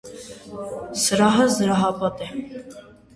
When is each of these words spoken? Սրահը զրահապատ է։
Սրահը 1.01 1.45
զրահապատ 1.57 2.25
է։ 2.29 2.79